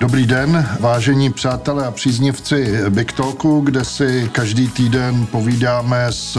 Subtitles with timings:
[0.00, 6.38] Dobrý den, vážení přátelé a příznivci Big Talku, kde si každý týden povídáme s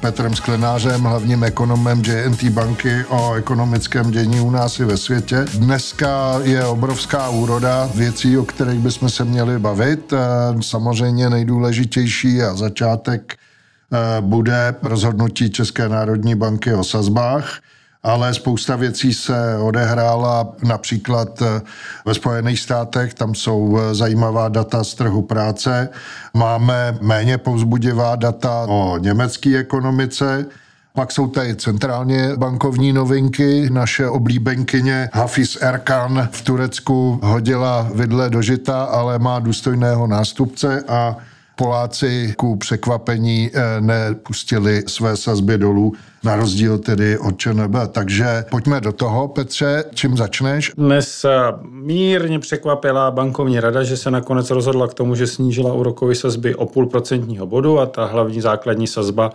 [0.00, 5.44] Petrem Sklenářem, hlavním ekonomem JNT banky o ekonomickém dění u nás i ve světě.
[5.54, 10.12] Dneska je obrovská úroda věcí, o kterých bychom se měli bavit.
[10.60, 17.60] Samozřejmě nejdůležitější a začátek eh, bude rozhodnutí České národní banky o sazbách
[18.02, 21.60] ale spousta věcí se odehrála například eh,
[22.04, 25.88] ve Spojených státech, tam jsou eh, zajímavá data z trhu práce.
[26.34, 30.46] Máme méně povzbudivá data o německé ekonomice,
[30.94, 33.70] pak jsou tady centrálně bankovní novinky.
[33.70, 41.16] Naše oblíbenkyně Hafiz Erkan v Turecku hodila vidle do žita, ale má důstojného nástupce a
[41.60, 45.92] Poláci ku překvapení eh, nepustili své sazby dolů,
[46.24, 47.76] na rozdíl tedy od ČNB.
[47.92, 50.72] Takže pojďme do toho, Petře, čím začneš?
[50.76, 51.30] Dnes eh,
[51.70, 56.66] mírně překvapila bankovní rada, že se nakonec rozhodla k tomu, že snížila úrokové sazby o
[56.66, 59.32] půl procentního bodu a ta hlavní základní sazba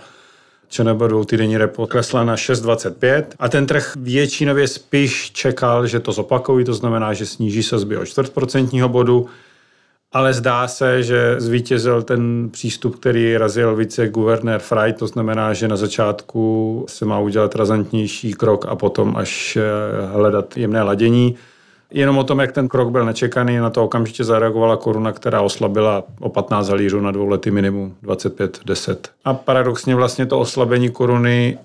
[0.69, 6.65] ČNB týdenní repo klesla na 6,25 a ten trh většinově spíš čekal, že to zopakují,
[6.65, 9.25] to znamená, že sníží sazby o čtvrt procentního bodu
[10.15, 15.67] ale zdá se, že zvítězil ten přístup, který razil více guvernér Fry, to znamená, že
[15.67, 19.61] na začátku se má udělat razantnější krok a potom až eh,
[20.05, 21.35] hledat jemné ladění.
[21.91, 26.03] Jenom o tom, jak ten krok byl nečekaný, na to okamžitě zareagovala koruna, která oslabila
[26.19, 28.97] o 15 halířů na dvouletý minimum 25-10.
[29.25, 31.57] A paradoxně vlastně to oslabení koruny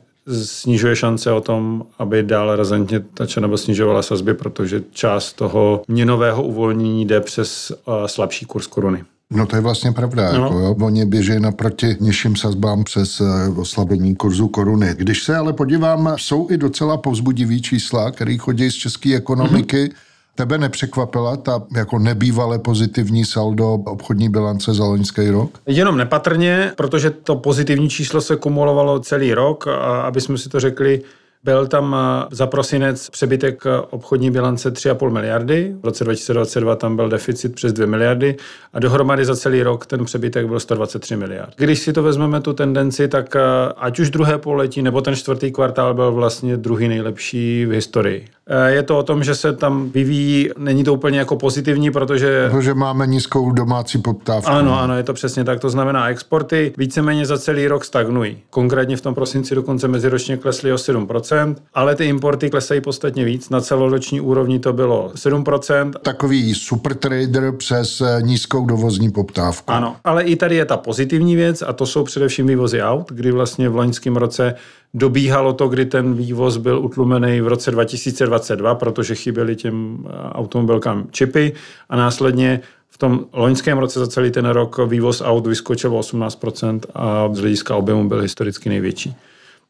[0.44, 6.42] snižuje šance o tom, aby dále razantně ta nebo snižovala sazby, protože část toho měnového
[6.42, 9.04] uvolnění jde přes uh, slabší kurz koruny.
[9.30, 10.32] No to je vlastně pravda.
[10.32, 10.44] No.
[10.44, 10.76] Jako, jo.
[10.80, 14.94] Oni běží naproti nižším sazbám přes uh, oslabení kurzu koruny.
[14.96, 19.84] Když se ale podívám, jsou i docela povzbudivý čísla, které chodí z české ekonomiky.
[19.84, 20.09] Mm-hmm
[20.40, 25.58] Tebe nepřekvapila ta jako nebývalé pozitivní saldo obchodní bilance za loňský rok?
[25.66, 30.60] Jenom nepatrně, protože to pozitivní číslo se kumulovalo celý rok a aby jsme si to
[30.60, 31.02] řekli,
[31.44, 31.96] byl tam
[32.30, 37.86] za prosinec přebytek obchodní bilance 3,5 miliardy, v roce 2022 tam byl deficit přes 2
[37.86, 38.36] miliardy
[38.72, 41.54] a dohromady za celý rok ten přebytek byl 123 miliard.
[41.56, 43.40] Když si to vezmeme tu tendenci, tak eh,
[43.76, 48.26] ať už druhé pololetí nebo ten čtvrtý kvartál byl vlastně druhý nejlepší v historii.
[48.66, 52.48] Je to o tom, že se tam vyvíjí, není to úplně jako pozitivní, protože...
[52.50, 54.50] Protože máme nízkou domácí poptávku.
[54.50, 55.60] Ano, ano, je to přesně tak.
[55.60, 58.38] To znamená, exporty víceméně za celý rok stagnují.
[58.50, 63.50] Konkrétně v tom prosinci dokonce meziročně klesly o 7% ale ty importy klesají podstatně víc.
[63.50, 65.92] Na celoroční úrovni to bylo 7%.
[66.02, 69.72] Takový super trader přes eh, nízkou dovozní poptávku.
[69.72, 73.32] Ano, ale i tady je ta pozitivní věc a to jsou především vývozy aut, kdy
[73.32, 74.54] vlastně v loňském roce
[74.94, 81.08] dobíhalo to, kdy ten vývoz byl utlumený v roce 2022, protože chyběly těm eh, automobilkám
[81.10, 81.52] čipy
[81.88, 86.80] a následně v tom loňském roce za celý ten rok vývoz aut vyskočil o 18%
[86.94, 89.16] a z hlediska objemu byl historicky největší.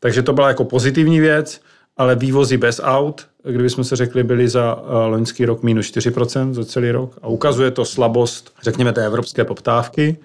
[0.01, 1.61] Takže to byla jako pozitivní věc,
[1.97, 6.65] ale vývozy bez aut, kdybychom se řekli, byly za eh, loňský rok minus 4% za
[6.65, 10.17] celý rok a ukazuje to slabost, řekněme, té evropské poptávky.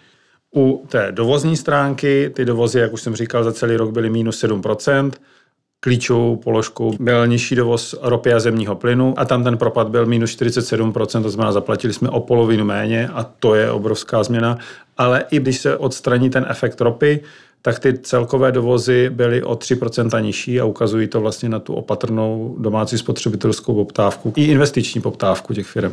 [0.55, 4.43] U té dovozní stránky, ty dovozy, jak už jsem říkal, za celý rok byly minus
[4.43, 5.11] 7%,
[5.79, 10.37] klíčovou položkou byl nižší dovoz ropy a zemního plynu a tam ten propad byl minus
[10.37, 14.57] 47%, to znamená zaplatili jsme o polovinu méně a to je obrovská změna.
[14.97, 17.19] Ale i když se odstraní ten efekt ropy,
[17.61, 22.55] tak ty celkové dovozy byly o 3% nižší a ukazují to vlastně na tu opatrnou
[22.59, 25.91] domácí spotřebitelskou poptávku i investiční poptávku těch firm.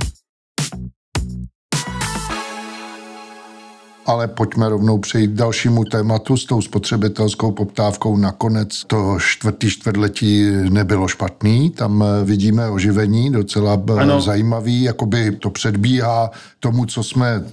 [4.07, 8.17] Ale pojďme rovnou přejít k dalšímu tématu s tou spotřebitelskou poptávkou.
[8.17, 14.21] Nakonec to čtvrtý čtvrtletí nebylo špatný, tam eh, vidíme oživení docela eh, ano.
[14.21, 16.31] zajímavý, jakoby to předbíhá
[16.61, 17.45] tomu, co jsme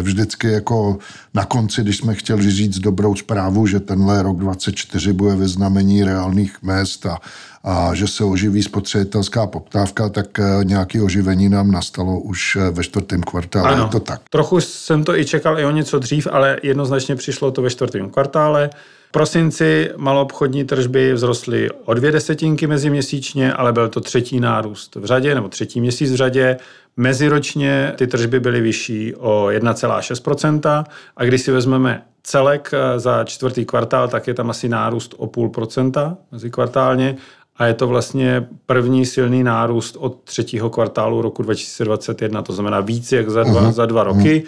[0.00, 0.98] vždycky jako
[1.34, 6.04] na konci, když jsme chtěli říct dobrou zprávu, že tenhle rok 24 bude ve znamení
[6.04, 7.18] reálných mest a
[7.64, 12.84] a že se oživí spotřebitelská poptávka, tak eh, nějaké oživení nám nastalo už eh, ve
[12.84, 13.68] čtvrtém kvartále.
[13.68, 14.20] Ano, je to tak.
[14.30, 18.10] Trochu jsem to i čekal i o něco dřív, ale jednoznačně přišlo to ve čtvrtém
[18.10, 18.70] kvartále.
[19.08, 25.04] V prosinci maloobchodní tržby vzrostly o dvě desetinky meziměsíčně, ale byl to třetí nárůst v
[25.04, 26.56] řadě, nebo třetí měsíc v řadě.
[26.96, 30.84] Meziročně ty tržby byly vyšší o 1,6%
[31.16, 35.26] a když si vezmeme celek eh, za čtvrtý kvartál, tak je tam asi nárůst o
[35.26, 37.16] půl procenta mezikvartálně
[37.56, 43.12] a je to vlastně první silný nárůst od třetího kvartálu roku 2021, to znamená víc
[43.12, 43.72] jak za dva, uh-huh.
[43.72, 44.42] za dva roky.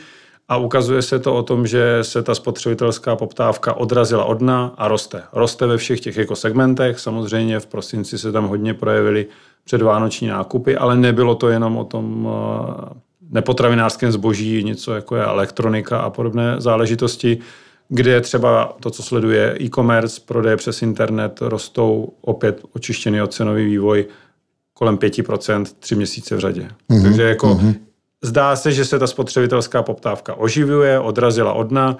[0.50, 4.88] A ukazuje se to o tom, že se ta spotřebitelská poptávka odrazila od dna a
[4.88, 5.22] roste.
[5.32, 6.98] Roste ve všech těch jako segmentech.
[6.98, 9.26] Samozřejmě v prosinci se tam hodně projevily
[9.64, 12.28] předvánoční nákupy, ale nebylo to jenom o tom
[13.30, 17.38] nepotravinářském zboží, něco jako je elektronika a podobné záležitosti,
[17.88, 24.06] kde třeba to, co sleduje e-commerce, prodeje přes internet, rostou opět očištěný od cenový vývoj
[24.74, 26.68] kolem 5% tři měsíce v řadě.
[26.90, 27.02] Mm-hmm.
[27.02, 27.74] Takže jako mm-hmm.
[28.24, 31.96] Zdá se, že se ta spotřebitelská poptávka oživuje, odrazila od dna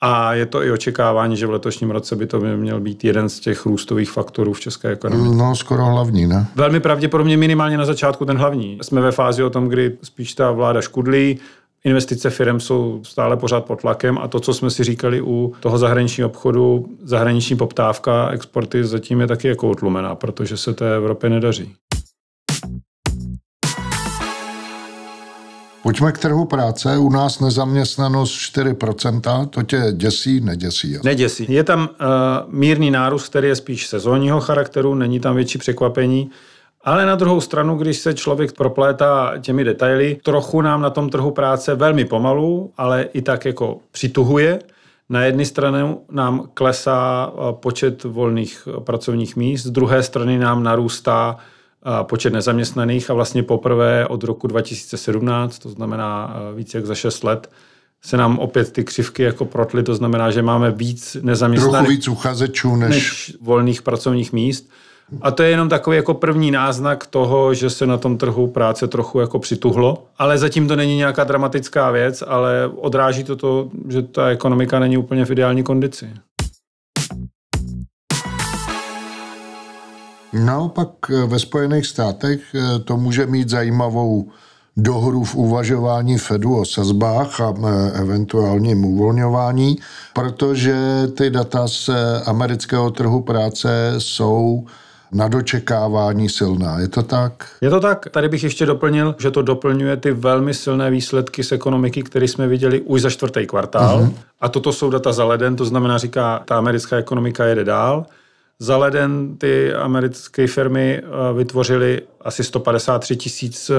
[0.00, 3.40] a je to i očekávání, že v letošním roce by to měl být jeden z
[3.40, 5.36] těch růstových faktorů v české ekonomice.
[5.36, 6.46] No, skoro hlavní, ne?
[6.54, 8.78] Velmi pravděpodobně minimálně na začátku ten hlavní.
[8.82, 11.38] Jsme ve fázi o tom, kdy spíš ta vláda škudlí,
[11.84, 15.78] investice firm jsou stále pořád pod tlakem a to, co jsme si říkali u toho
[15.78, 21.74] zahraničního obchodu, zahraniční poptávka, exporty zatím je taky jako utlumená, protože se té Evropě nedaří.
[25.84, 26.98] Pojďme k trhu práce.
[26.98, 29.46] U nás nezaměstnanost 4%.
[29.46, 30.92] To tě děsí, neděsí?
[30.92, 31.08] Jasný.
[31.08, 31.46] Neděsí.
[31.48, 32.06] Je tam uh,
[32.48, 36.30] mírný nárůst, který je spíš sezónního charakteru, není tam větší překvapení.
[36.84, 41.30] Ale na druhou stranu, když se člověk proplétá těmi detaily, trochu nám na tom trhu
[41.30, 44.58] práce velmi pomalu, ale i tak jako přituhuje.
[45.08, 51.36] Na jedné straně nám klesá eh, počet volných pracovních míst, z druhé strany nám narůstá
[52.02, 57.50] počet nezaměstnaných a vlastně poprvé od roku 2017, to znamená více jak za 6 let,
[58.02, 61.78] se nám opět ty křivky jako protly, to znamená, že máme víc nezaměstnaných.
[61.78, 62.90] Trochu víc uchazečů než...
[62.90, 64.70] než volných pracovních míst.
[65.22, 68.88] A to je jenom takový jako první náznak toho, že se na tom trhu práce
[68.88, 70.06] trochu jako přituhlo.
[70.18, 74.96] Ale zatím to není nějaká dramatická věc, ale odráží to to, že ta ekonomika není
[74.98, 76.10] úplně v ideální kondici.
[80.34, 84.30] Naopak eh, ve Spojených státech eh, to může mít zajímavou
[84.76, 89.78] dohru v uvažování Fedu o sazbách a eh, eventuálním uvolňování,
[90.12, 90.76] protože
[91.16, 91.90] ty data z
[92.26, 94.66] amerického trhu práce jsou
[95.12, 96.78] na dočekávání silná.
[96.80, 97.46] Je to tak?
[97.60, 98.08] Je to tak.
[98.10, 102.48] Tady bych ještě doplnil, že to doplňuje ty velmi silné výsledky z ekonomiky, které jsme
[102.48, 104.00] viděli už za čtvrtý kvartál.
[104.00, 104.14] Uh-huh.
[104.40, 108.06] A toto jsou data za leden, to znamená, říká, ta americká ekonomika jede dál.
[108.58, 113.74] Za leden ty americké firmy eh, vytvořily asi 153 tisíc eh,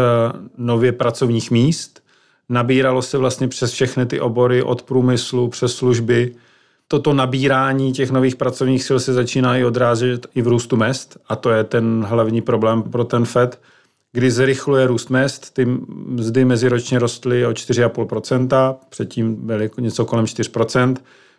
[0.58, 2.04] nově pracovních míst.
[2.50, 6.36] Nabíralo se vlastně přes všechny ty obory od průmyslu přes služby.
[6.88, 11.36] Toto nabírání těch nových pracovních sil se začíná i odrážet i v růstu mest a
[11.36, 13.62] to je ten hlavní problém pro ten FED,
[14.12, 15.54] kdy zrychluje růst mest.
[15.54, 15.66] Ty
[16.06, 20.96] mzdy meziročně rostly o 4,5%, předtím byly něco kolem 4%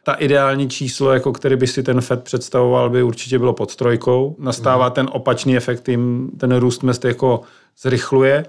[0.06, 4.36] ta ideální číslo, jako který by si ten FED představoval, by určitě bylo pod trojkou.
[4.38, 7.40] Nastává ten opačný efekt, jim ten růst mest jako
[7.78, 8.46] zrychluje.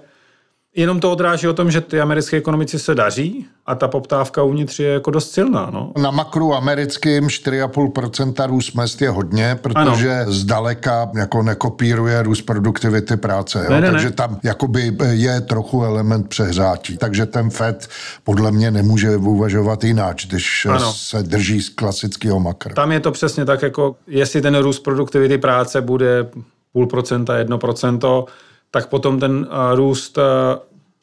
[0.78, 4.78] Jenom to odráží o tom, že ty americké ekonomici se daří a ta poptávka uvnitř
[4.78, 5.70] je jako dost silná.
[5.72, 5.92] No.
[6.02, 10.32] Na makru americkým 4,5% růst mest je hodně, protože ano.
[10.32, 13.64] zdaleka jako nekopíruje růst produktivity práce.
[13.64, 13.70] Jo?
[13.70, 14.12] Ne, ne, Takže ne.
[14.12, 16.98] tam jakoby je trochu element přehřátí.
[16.98, 17.88] Takže ten FED
[18.24, 20.92] podle mě nemůže uvažovat jinak, když ano.
[20.92, 22.74] se drží z klasického makra.
[22.74, 26.26] Tam je to přesně tak, jako jestli ten růst produktivity práce bude
[26.72, 28.26] půl procenta, jedno procento,
[28.70, 30.18] tak potom ten růst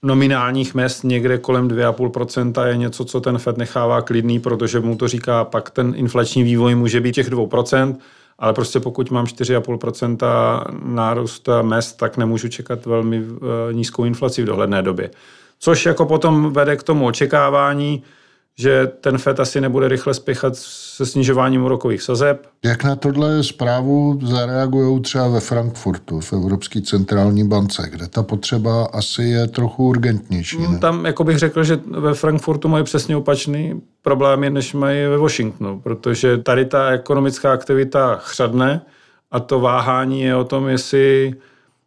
[0.05, 5.07] nominálních mest někde kolem 2,5% je něco, co ten Fed nechává klidný, protože mu to
[5.07, 7.95] říká, pak ten inflační vývoj může být těch 2%,
[8.39, 10.17] ale prostě pokud mám 4,5%
[10.85, 15.09] nárůst mest, tak nemůžu čekat velmi e, nízkou inflaci v dohledné době.
[15.59, 18.03] Což jako potom vede k tomu očekávání,
[18.57, 22.47] že ten FED asi nebude rychle spěchat se snižováním úrokových sazeb.
[22.65, 28.85] Jak na tohle zprávu zareagují třeba ve Frankfurtu, v Evropské centrální bance, kde ta potřeba
[28.85, 30.57] asi je trochu urgentnější?
[30.57, 30.79] Ne?
[30.79, 35.79] Tam jako bych řekl, že ve Frankfurtu mají přesně opačný problémy, než mají ve Washingtonu,
[35.79, 38.81] protože tady ta ekonomická aktivita chřadne
[39.31, 41.33] a to váhání je o tom, jestli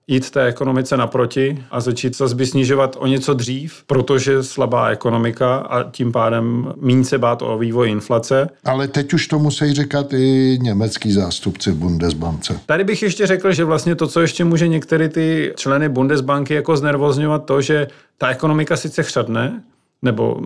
[0.08, 5.90] jít té ekonomice naproti a začít se snižovat o něco dřív, protože slabá ekonomika a
[5.90, 8.48] tím pádem méně se bát o vývoj inflace.
[8.64, 12.60] Ale teď už to musí říkat i německý zástupci v Bundesbance.
[12.66, 16.76] Tady bych ještě řekl, že vlastně to, co ještě může některé ty členy Bundesbanky jako
[16.76, 17.86] znervozňovat, to, že
[18.18, 19.62] ta ekonomika sice chřadne,
[20.02, 20.40] nebo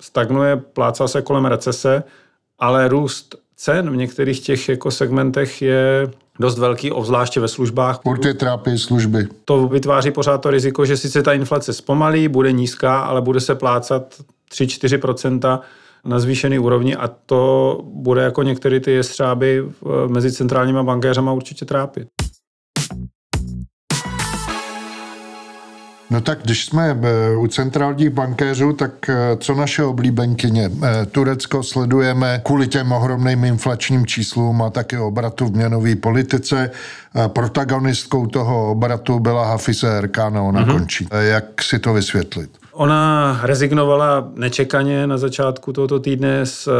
[0.00, 2.02] stagnuje, plácá se kolem recese,
[2.58, 8.00] ale růst cen v některých těch jako segmentech je dost velký, obzvláště ve službách.
[8.02, 9.28] Furt trápí služby.
[9.44, 13.54] To vytváří pořád to riziko, že sice ta inflace zpomalí, bude nízká, ale bude se
[13.54, 14.14] plácat
[14.52, 15.60] 3-4%
[16.04, 19.64] na zvýšený úrovni a to bude jako některé ty jestřáby
[20.06, 22.08] mezi centrálníma bankéřama určitě trápit.
[26.10, 30.70] No tak když jsme eh, u centrálních bankéřů, tak eh, co naše oblíbenkyně?
[30.82, 36.70] Eh, Turecko sledujeme kvůli těm ohromným inflačním číslům a také obratu v měnové politice.
[37.26, 40.72] Protagonistkou toho obratu byla Hafize Erkána, ona mm-hmm.
[40.72, 41.08] končí.
[41.10, 42.50] Jak si to vysvětlit?
[42.76, 46.72] Ona rezignovala nečekaně na začátku tohoto týdne z eh,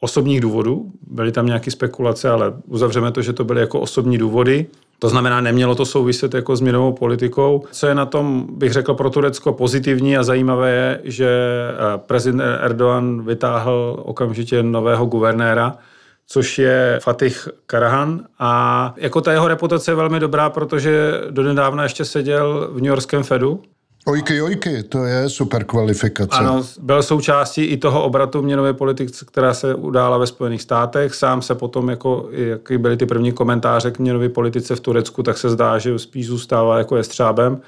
[0.00, 0.92] osobních důvodů.
[1.10, 4.66] Byly tam nějaké spekulace, ale uzavřeme to, že to byly jako osobní důvody.
[5.00, 7.64] To znamená, nemělo to souviset jako s měnovou politikou.
[7.72, 12.40] Co je na tom, bych řekl, pro Turecko pozitivní a zajímavé je, že eh, prezident
[12.40, 15.76] Erdogan vytáhl okamžitě nového guvernéra,
[16.26, 18.20] což je Fatih Karahan.
[18.38, 23.22] A jako ta jeho reputace je velmi dobrá, protože donedávna ještě seděl v New Yorkském
[23.22, 23.62] Fedu,
[24.06, 26.38] Ojky, ojky, to je super kvalifikace.
[26.38, 31.14] Ano, byl součástí i toho obratu měnové politiky, která se udála ve Spojených státech.
[31.14, 35.38] Sám se potom, jako, jaký byly ty první komentáře k měnové politice v Turecku, tak
[35.38, 37.60] se zdá, že spíš zůstává jako jestřábem.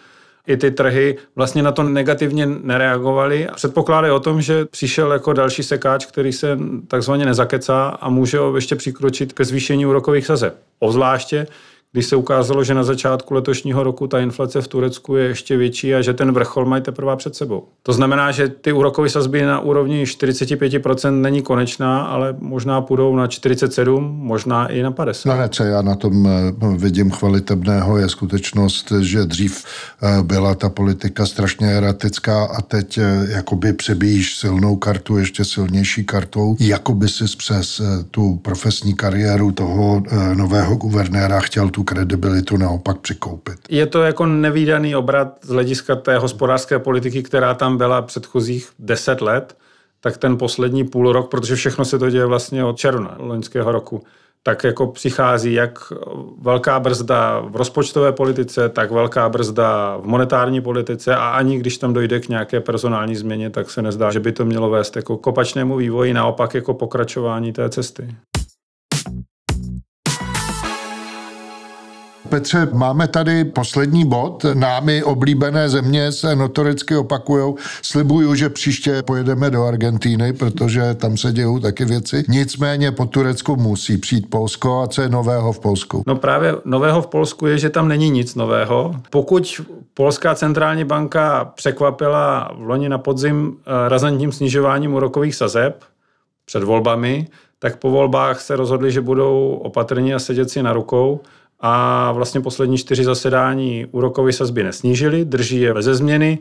[0.46, 3.48] I ty trhy vlastně na to negativně nereagovaly.
[3.54, 6.58] Předpokládají o tom, že přišel jako další sekáč, který se
[6.88, 10.56] takzvaně nezakecá a může ještě přikročit ke zvýšení úrokových sazeb.
[10.78, 11.46] Obzvláště,
[11.92, 15.94] když se ukázalo, že na začátku letošního roku ta inflace v Turecku je ještě větší
[15.94, 17.64] a že ten vrchol mají teprve před sebou.
[17.82, 23.26] To znamená, že ty úrokové sazby na úrovni 45% není konečná, ale možná půjdou na
[23.26, 25.28] 47, možná i na 50.
[25.28, 29.64] No ne, co já na tom eh, vidím chvalitebného, je skutečnost, že dřív
[30.02, 36.04] eh, byla ta politika strašně eratická a teď eh, jakoby přebíjíš silnou kartu ještě silnější
[36.04, 40.02] kartou, jakoby si přes tu profesní kariéru toho
[40.34, 43.54] nového guvernéra chtěl tu kredibilitu naopak přikoupit.
[43.68, 49.20] Je to jako nevýdaný obrat z hlediska té hospodářské politiky, která tam byla předchozích deset
[49.20, 49.56] let,
[50.00, 54.02] tak ten poslední půl rok, protože všechno se to děje vlastně od června loňského roku,
[54.42, 55.78] tak jako přichází jak
[56.40, 61.92] velká brzda v rozpočtové politice, tak velká brzda v monetární politice a ani když tam
[61.92, 65.26] dojde k nějaké personální změně, tak se nezdá, že by to mělo vést jako k
[65.26, 68.08] opačnému vývoji, naopak jako pokračování té cesty.
[72.32, 74.44] Petře, máme tady poslední bod.
[74.54, 77.56] Námi oblíbené země se notoricky opakujou.
[77.82, 82.24] Slibuju, že příště pojedeme do Argentíny, protože tam se dějou taky věci.
[82.28, 84.80] Nicméně po Turecku musí přijít Polsko.
[84.80, 86.02] A co je nového v Polsku?
[86.06, 88.94] No právě nového v Polsku je, že tam není nic nového.
[89.10, 89.60] Pokud
[89.94, 95.84] Polská centrální banka překvapila v loni na podzim eh, razantním snižováním úrokových sazeb
[96.44, 97.26] před volbami,
[97.58, 101.20] tak po volbách se rozhodli, že budou opatrní a sedět si na rukou
[101.62, 106.38] a vlastně poslední čtyři zasedání úrokové sazby nesnížily, drží je bez změny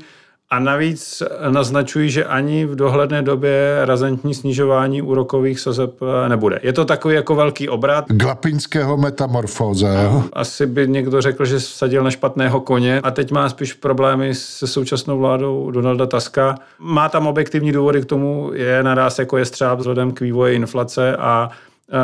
[0.52, 6.60] a navíc naznačují, že ani v dohledné době razantní snižování úrokových sazeb eh, nebude.
[6.64, 8.06] Je to takový jako velký obrat.
[8.08, 10.24] Glapinského metamorfóze, jo?
[10.34, 14.68] Asi by někdo řekl, že sadil na špatného koně a teď má spíš problémy se
[14.68, 16.56] současnou vládou Donalda Taska.
[16.80, 21.18] Má tam objektivní důvody k tomu, je naraz jako je střáb vzhledem k vývoji inflace
[21.18, 21.50] a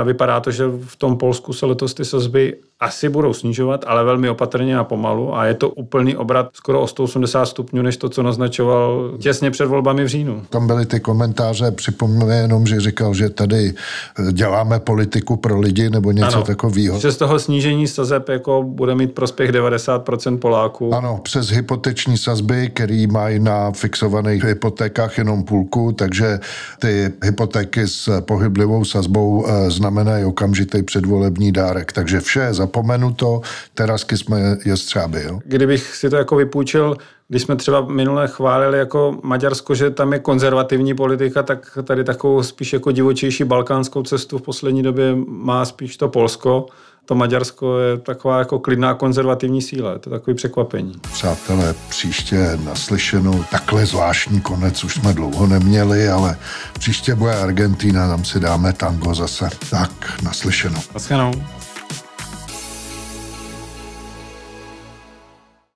[0.03, 4.29] Vypadá to, že v tom Polsku se letos ty sazby asi budou snižovat, ale velmi
[4.29, 8.23] opatrně a pomalu a je to úplný obrat skoro o 180 stupňů, než to, co
[8.23, 10.41] naznačoval těsně před volbami v říjnu.
[10.49, 13.73] Tam byly ty komentáře, připomněme jenom, že říkal, že tady
[14.19, 16.99] eh, děláme politiku pro lidi nebo něco ano, takového.
[16.99, 20.95] Že z toho snížení sazeb jako bude mít prospěch 90% Poláků.
[20.95, 26.39] Ano, přes hypoteční sazby, který mají na fixovaných hypotékách jenom půlku, takže
[26.79, 31.93] ty hypotéky s pohyblivou sazbou eh, znamenají okamžitý předvolební dárek.
[31.93, 33.41] Takže vše je zapomenuto,
[33.73, 35.23] terasky jsme jestřáby.
[35.23, 35.39] Jo?
[35.45, 36.97] Kdybych si to jako vypůjčil,
[37.27, 42.43] když jsme třeba minule chválili jako Maďarsko, že tam je konzervativní politika, tak tady takovou
[42.43, 46.67] spíš jako divočejší balkánskou cestu v poslední době má spíš to Polsko
[47.07, 49.93] to Maďarsko je taková jako klidná konzervativní síla.
[49.93, 50.93] Je to takový překvapení.
[51.13, 56.37] Přátelé, příště naslyšenou takhle zvláštní konec už jsme dlouho neměli, ale
[56.79, 59.49] příště bude Argentina, tam si dáme tango zase.
[59.69, 60.81] Tak, naslyšenou.
[60.93, 61.31] Naslyšenou.